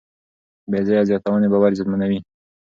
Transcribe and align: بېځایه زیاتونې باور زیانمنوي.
بېځایه 0.71 1.07
زیاتونې 1.09 1.47
باور 1.53 1.71
زیانمنوي. 1.77 2.19